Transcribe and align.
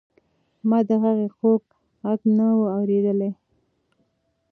ما 0.69 0.79
د 0.87 0.89
هغې 1.03 1.27
خوږ 1.35 1.63
غږ 2.05 2.21
نه 2.37 2.47
و 2.59 2.61
اورېدلی. 2.75 3.31